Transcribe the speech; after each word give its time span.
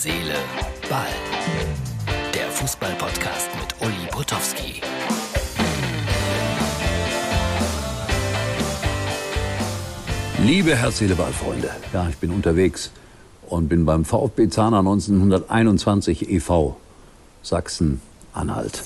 Seele, 0.00 0.36
Ball. 0.88 1.08
Der 2.32 2.48
Fußball-Podcast 2.50 3.48
mit 3.60 3.74
Uli 3.84 4.06
Potowski. 4.12 4.80
Liebe 10.44 10.76
Herz, 10.76 10.98
Seele, 10.98 11.16
Ball, 11.16 11.32
Freunde. 11.32 11.70
Ja, 11.92 12.08
ich 12.08 12.16
bin 12.18 12.30
unterwegs 12.30 12.92
und 13.48 13.68
bin 13.68 13.86
beim 13.86 14.04
VfB 14.04 14.48
Zahner 14.50 14.78
1921 14.78 16.30
e.V. 16.30 16.76
Sachsen-Anhalt. 17.42 18.84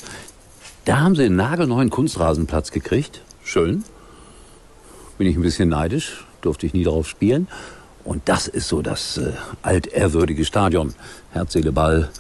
Da 0.87 1.01
haben 1.01 1.15
sie 1.15 1.25
einen 1.25 1.37
nagelneuen 1.37 1.91
Kunstrasenplatz 1.91 2.71
gekriegt. 2.71 3.21
Schön. 3.45 3.85
Bin 5.19 5.27
ich 5.27 5.37
ein 5.37 5.43
bisschen 5.43 5.69
neidisch, 5.69 6.25
durfte 6.41 6.65
ich 6.65 6.73
nie 6.73 6.85
drauf 6.85 7.07
spielen. 7.07 7.49
Und 8.05 8.23
das 8.27 8.49
ist 8.49 8.69
so 8.69 8.83
das 8.83 9.19
äh, 9.19 9.33
altehrwürdige 9.63 10.45
Stadion. 10.45 10.95
Herz, 11.33 11.57
Ball. 11.73 12.11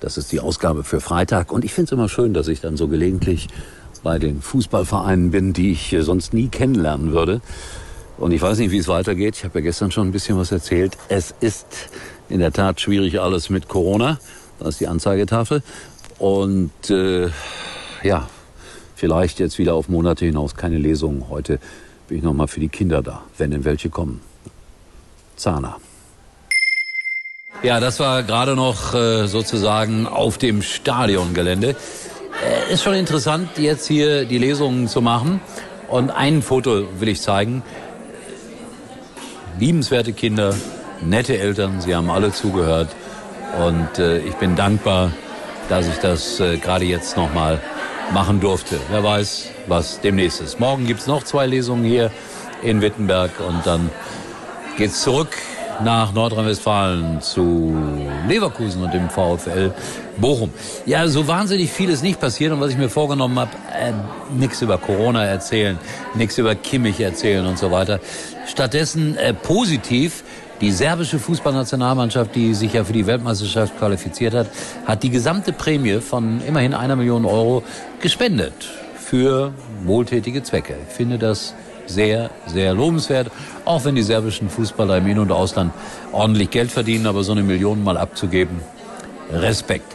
Das 0.00 0.18
ist 0.18 0.32
die 0.32 0.40
Ausgabe 0.40 0.84
für 0.84 1.00
Freitag. 1.00 1.50
Und 1.50 1.64
ich 1.64 1.72
finde 1.72 1.86
es 1.86 1.92
immer 1.92 2.08
schön, 2.08 2.34
dass 2.34 2.48
ich 2.48 2.60
dann 2.60 2.76
so 2.76 2.88
gelegentlich 2.88 3.48
bei 4.02 4.18
den 4.18 4.42
Fußballvereinen 4.42 5.30
bin, 5.30 5.52
die 5.54 5.72
ich 5.72 5.92
äh, 5.92 6.02
sonst 6.02 6.34
nie 6.34 6.48
kennenlernen 6.48 7.12
würde. 7.12 7.40
Und 8.18 8.32
ich 8.32 8.42
weiß 8.42 8.58
nicht, 8.58 8.70
wie 8.70 8.78
es 8.78 8.86
weitergeht. 8.86 9.36
Ich 9.36 9.44
habe 9.44 9.58
ja 9.58 9.64
gestern 9.64 9.90
schon 9.90 10.08
ein 10.08 10.12
bisschen 10.12 10.36
was 10.36 10.52
erzählt. 10.52 10.96
Es 11.08 11.34
ist 11.40 11.66
in 12.28 12.38
der 12.38 12.52
Tat 12.52 12.80
schwierig 12.80 13.20
alles 13.20 13.50
mit 13.50 13.68
Corona. 13.68 14.18
Da 14.60 14.68
ist 14.68 14.78
die 14.78 14.86
Anzeigetafel. 14.86 15.62
Und 16.18 16.90
äh, 16.90 17.30
ja, 18.02 18.28
vielleicht 18.94 19.40
jetzt 19.40 19.58
wieder 19.58 19.74
auf 19.74 19.88
Monate 19.88 20.26
hinaus 20.26 20.54
keine 20.54 20.78
Lesungen. 20.78 21.28
Heute 21.28 21.58
bin 22.08 22.18
ich 22.18 22.24
nochmal 22.24 22.46
für 22.46 22.60
die 22.60 22.68
Kinder 22.68 23.02
da, 23.02 23.22
wenn 23.38 23.50
denn 23.50 23.64
welche 23.64 23.88
kommen. 23.88 24.20
Zahner. 25.36 25.76
Ja, 27.62 27.80
das 27.80 27.98
war 27.98 28.22
gerade 28.22 28.56
noch 28.56 28.94
äh, 28.94 29.26
sozusagen 29.26 30.06
auf 30.06 30.36
dem 30.36 30.60
Stadiongelände. 30.60 31.70
Äh, 31.70 32.72
ist 32.72 32.82
schon 32.82 32.94
interessant, 32.94 33.56
jetzt 33.56 33.86
hier 33.86 34.26
die 34.26 34.36
Lesungen 34.38 34.86
zu 34.86 35.00
machen. 35.00 35.40
Und 35.88 36.10
ein 36.10 36.42
Foto 36.42 36.84
will 37.00 37.08
ich 37.08 37.22
zeigen. 37.22 37.62
Liebenswerte 39.58 40.12
Kinder, 40.12 40.54
nette 41.00 41.38
Eltern, 41.38 41.80
sie 41.80 41.94
haben 41.94 42.10
alle 42.10 42.32
zugehört. 42.32 42.88
Und 43.64 43.98
äh, 43.98 44.18
ich 44.18 44.34
bin 44.34 44.56
dankbar, 44.56 45.12
dass 45.70 45.88
ich 45.88 45.96
das 45.96 46.42
gerade 46.60 46.84
jetzt 46.84 47.16
nochmal 47.16 47.62
machen 48.12 48.40
durfte. 48.40 48.78
Wer 48.90 49.02
weiß, 49.02 49.48
was 49.66 50.00
demnächst 50.02 50.42
ist. 50.42 50.60
Morgen 50.60 50.86
gibt's 50.86 51.06
noch 51.06 51.22
zwei 51.22 51.46
Lesungen 51.46 51.84
hier 51.84 52.10
in 52.62 52.82
Wittenberg 52.82 53.30
und 53.40 53.64
dann 53.64 53.88
geht's 54.76 55.02
zurück 55.02 55.28
nach 55.82 56.12
Nordrhein-Westfalen 56.12 57.20
zu 57.20 57.76
Leverkusen 58.28 58.82
und 58.82 58.94
dem 58.94 59.08
VfL 59.08 59.72
Bochum. 60.18 60.52
Ja, 60.86 61.06
so 61.08 61.26
wahnsinnig 61.26 61.70
viel 61.70 61.90
ist 61.90 62.02
nicht 62.02 62.20
passiert 62.20 62.52
und 62.52 62.60
was 62.60 62.70
ich 62.70 62.78
mir 62.78 62.88
vorgenommen 62.88 63.38
habe, 63.38 63.50
äh, 63.72 63.92
nichts 64.36 64.62
über 64.62 64.78
Corona 64.78 65.24
erzählen, 65.24 65.78
nichts 66.14 66.38
über 66.38 66.54
Kimmich 66.54 67.00
erzählen 67.00 67.46
und 67.46 67.58
so 67.58 67.70
weiter. 67.70 68.00
Stattdessen 68.46 69.16
äh, 69.16 69.34
positiv 69.34 70.22
die 70.60 70.70
serbische 70.70 71.18
Fußballnationalmannschaft, 71.18 72.34
die 72.34 72.54
sich 72.54 72.74
ja 72.74 72.84
für 72.84 72.92
die 72.92 73.06
Weltmeisterschaft 73.06 73.76
qualifiziert 73.78 74.34
hat, 74.34 74.46
hat 74.86 75.02
die 75.02 75.10
gesamte 75.10 75.52
Prämie 75.52 76.00
von 76.00 76.40
immerhin 76.46 76.74
einer 76.74 76.96
Million 76.96 77.24
Euro 77.24 77.64
gespendet 78.00 78.54
für 78.96 79.52
wohltätige 79.84 80.42
Zwecke. 80.42 80.76
Ich 80.88 80.94
finde 80.94 81.18
das 81.18 81.54
sehr, 81.86 82.30
sehr 82.46 82.74
lobenswert, 82.74 83.30
auch 83.64 83.84
wenn 83.84 83.94
die 83.94 84.02
serbischen 84.02 84.48
Fußballer 84.48 84.98
im 84.98 85.06
In- 85.06 85.18
und 85.18 85.32
Ausland 85.32 85.72
ordentlich 86.12 86.50
Geld 86.50 86.70
verdienen, 86.70 87.06
aber 87.06 87.24
so 87.24 87.32
eine 87.32 87.42
Million 87.42 87.82
mal 87.82 87.96
abzugeben, 87.96 88.60
Respekt. 89.32 89.94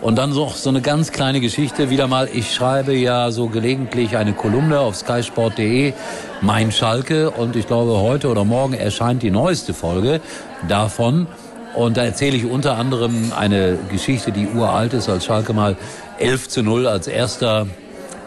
Und 0.00 0.16
dann 0.16 0.30
noch 0.30 0.54
so 0.54 0.68
eine 0.68 0.80
ganz 0.80 1.10
kleine 1.10 1.40
Geschichte 1.40 1.90
wieder 1.90 2.06
mal. 2.06 2.28
Ich 2.32 2.54
schreibe 2.54 2.94
ja 2.94 3.32
so 3.32 3.48
gelegentlich 3.48 4.16
eine 4.16 4.32
Kolumne 4.32 4.78
auf 4.78 4.94
skysport.de, 4.94 5.92
mein 6.40 6.70
Schalke. 6.70 7.30
Und 7.30 7.56
ich 7.56 7.66
glaube, 7.66 7.98
heute 7.98 8.28
oder 8.28 8.44
morgen 8.44 8.74
erscheint 8.74 9.24
die 9.24 9.32
neueste 9.32 9.74
Folge 9.74 10.20
davon. 10.68 11.26
Und 11.74 11.96
da 11.96 12.04
erzähle 12.04 12.36
ich 12.36 12.44
unter 12.46 12.76
anderem 12.76 13.32
eine 13.36 13.76
Geschichte, 13.90 14.30
die 14.30 14.46
uralt 14.46 14.94
ist, 14.94 15.08
als 15.08 15.24
Schalke 15.24 15.52
mal 15.52 15.76
11 16.18 16.48
zu 16.48 16.62
0 16.62 16.86
als 16.86 17.08
erster 17.08 17.66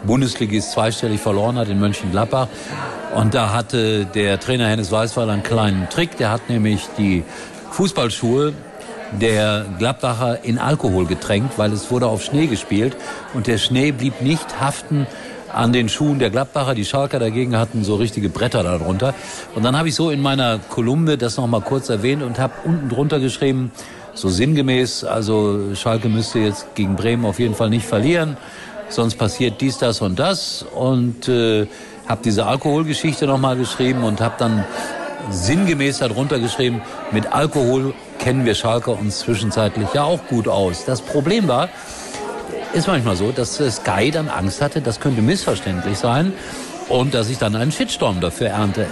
Bundesligist 0.04 0.72
zweistellig 0.72 1.20
verloren 1.20 1.56
hat 1.56 1.68
in 1.68 1.78
Mönchengladbach. 1.78 2.48
Und 3.14 3.34
da 3.34 3.52
hatte 3.52 4.06
der 4.06 4.40
Trainer 4.40 4.68
Hennes 4.68 4.90
Weißweiler 4.90 5.32
einen 5.32 5.42
kleinen 5.42 5.88
Trick. 5.88 6.16
Der 6.16 6.30
hat 6.30 6.48
nämlich 6.48 6.88
die 6.98 7.24
Fußballschuhe 7.70 8.52
der 9.20 9.66
Gladbacher 9.78 10.44
in 10.44 10.58
Alkohol 10.58 11.06
getränkt, 11.06 11.58
weil 11.58 11.72
es 11.72 11.90
wurde 11.90 12.06
auf 12.06 12.22
Schnee 12.22 12.46
gespielt 12.46 12.96
und 13.34 13.46
der 13.46 13.58
Schnee 13.58 13.92
blieb 13.92 14.22
nicht 14.22 14.60
haften 14.60 15.06
an 15.52 15.72
den 15.72 15.88
Schuhen 15.88 16.18
der 16.18 16.30
Gladbacher. 16.30 16.74
Die 16.74 16.84
Schalker 16.84 17.18
dagegen 17.18 17.56
hatten 17.56 17.84
so 17.84 17.96
richtige 17.96 18.30
Bretter 18.30 18.62
darunter. 18.62 19.14
Und 19.54 19.64
dann 19.64 19.76
habe 19.76 19.88
ich 19.88 19.94
so 19.94 20.10
in 20.10 20.20
meiner 20.20 20.58
Kolumne 20.58 21.18
das 21.18 21.36
noch 21.36 21.46
mal 21.46 21.60
kurz 21.60 21.90
erwähnt 21.90 22.22
und 22.22 22.38
habe 22.38 22.54
unten 22.64 22.88
drunter 22.88 23.20
geschrieben, 23.20 23.70
so 24.14 24.28
sinngemäß, 24.28 25.04
also 25.04 25.74
Schalke 25.74 26.08
müsste 26.08 26.38
jetzt 26.38 26.74
gegen 26.74 26.96
Bremen 26.96 27.24
auf 27.24 27.38
jeden 27.38 27.54
Fall 27.54 27.70
nicht 27.70 27.86
verlieren, 27.86 28.36
sonst 28.94 29.16
passiert 29.16 29.60
dies, 29.60 29.78
das 29.78 30.00
und 30.00 30.18
das. 30.18 30.64
Und 30.74 31.28
äh, 31.28 31.66
habe 32.06 32.22
diese 32.24 32.46
Alkoholgeschichte 32.46 33.26
noch 33.26 33.38
mal 33.38 33.56
geschrieben 33.56 34.04
und 34.04 34.20
habe 34.20 34.34
dann 34.38 34.64
sinngemäß 35.30 35.98
darunter 35.98 36.38
geschrieben, 36.38 36.82
mit 37.12 37.32
Alkohol 37.32 37.94
kennen 38.18 38.44
wir 38.44 38.54
Schalke 38.54 38.90
uns 38.90 39.20
zwischenzeitlich 39.20 39.88
ja 39.94 40.04
auch 40.04 40.26
gut 40.26 40.48
aus. 40.48 40.84
Das 40.84 41.00
Problem 41.00 41.48
war, 41.48 41.68
ist 42.72 42.88
manchmal 42.88 43.16
so, 43.16 43.32
dass 43.32 43.56
Sky 43.56 44.10
dann 44.10 44.28
Angst 44.28 44.60
hatte, 44.60 44.80
das 44.80 44.98
könnte 44.98 45.22
missverständlich 45.22 45.98
sein 45.98 46.32
und 46.88 47.14
dass 47.14 47.28
ich 47.28 47.38
dann 47.38 47.54
einen 47.54 47.72
Shitstorm 47.72 48.20
dafür 48.20 48.48
ernte. 48.48 48.86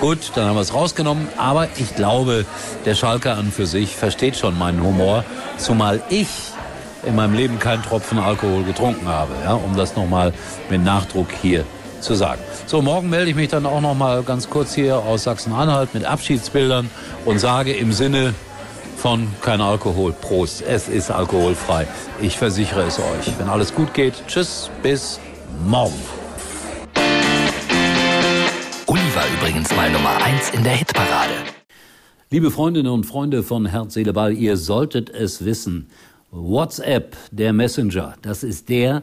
Gut, 0.00 0.30
dann 0.36 0.46
haben 0.46 0.54
wir 0.54 0.60
es 0.60 0.72
rausgenommen, 0.72 1.26
aber 1.36 1.68
ich 1.76 1.96
glaube, 1.96 2.46
der 2.84 2.94
Schalker 2.94 3.36
an 3.36 3.50
für 3.50 3.66
sich 3.66 3.96
versteht 3.96 4.36
schon 4.36 4.56
meinen 4.56 4.82
Humor, 4.82 5.24
zumal 5.56 6.00
ich 6.08 6.28
in 7.04 7.14
meinem 7.14 7.34
Leben 7.34 7.58
keinen 7.58 7.82
Tropfen 7.82 8.18
Alkohol 8.18 8.64
getrunken 8.64 9.06
habe, 9.06 9.32
ja, 9.44 9.54
um 9.54 9.76
das 9.76 9.96
nochmal 9.96 10.32
mit 10.68 10.82
Nachdruck 10.82 11.28
hier 11.42 11.64
zu 12.00 12.14
sagen. 12.14 12.40
So, 12.66 12.82
morgen 12.82 13.10
melde 13.10 13.30
ich 13.30 13.36
mich 13.36 13.48
dann 13.48 13.66
auch 13.66 13.80
nochmal 13.80 14.22
ganz 14.22 14.48
kurz 14.48 14.74
hier 14.74 14.98
aus 14.98 15.24
Sachsen-Anhalt 15.24 15.94
mit 15.94 16.04
Abschiedsbildern 16.04 16.90
und 17.24 17.38
sage 17.38 17.72
im 17.72 17.92
Sinne 17.92 18.34
von 18.96 19.28
kein 19.42 19.60
Alkohol. 19.60 20.12
Prost. 20.12 20.62
Es 20.62 20.88
ist 20.88 21.10
alkoholfrei. 21.10 21.86
Ich 22.20 22.36
versichere 22.36 22.82
es 22.82 22.98
euch. 22.98 23.38
Wenn 23.38 23.48
alles 23.48 23.74
gut 23.74 23.94
geht, 23.94 24.14
tschüss, 24.26 24.70
bis 24.82 25.20
morgen. 25.66 25.94
Uli 28.86 29.00
war 29.14 29.24
übrigens 29.38 29.74
mal 29.76 29.90
Nummer 29.90 30.16
1 30.24 30.50
in 30.50 30.64
der 30.64 30.72
Hitparade. 30.72 31.34
Liebe 32.30 32.50
Freundinnen 32.50 32.92
und 32.92 33.04
Freunde 33.06 33.42
von 33.42 33.64
Herz, 33.64 33.94
Seele, 33.94 34.12
Ball, 34.12 34.34
ihr 34.34 34.58
solltet 34.58 35.08
es 35.08 35.44
wissen. 35.44 35.88
WhatsApp, 36.30 37.16
der 37.30 37.52
Messenger, 37.52 38.14
das 38.22 38.42
ist 38.42 38.68
der, 38.68 39.02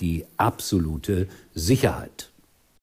die 0.00 0.24
absolute 0.36 1.28
Sicherheit. 1.54 2.30